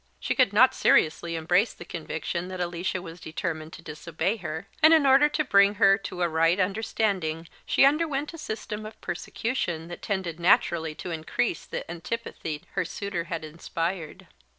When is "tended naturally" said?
10.01-10.95